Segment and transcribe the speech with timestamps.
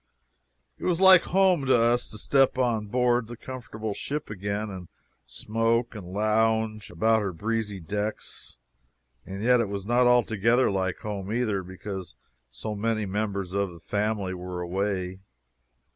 [0.79, 4.87] It was like home to us to step on board the comfortable ship again and
[5.27, 8.57] smoke and lounge about her breezy decks.
[9.27, 12.15] And yet it was not altogether like home, either, because
[12.49, 15.19] so many members of the family were away.